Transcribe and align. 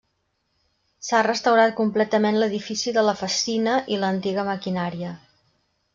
S'ha 1.09 1.19
restaurat 1.27 1.75
completament 1.81 2.39
l'edifici 2.43 2.95
de 2.97 3.03
la 3.09 3.15
Fassina 3.21 3.77
i 3.97 4.01
l'antiga 4.05 4.47
maquinària. 4.53 5.17